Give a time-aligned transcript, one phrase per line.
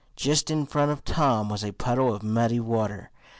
[0.15, 3.11] Just in front of Tom was a puddle of muddy water.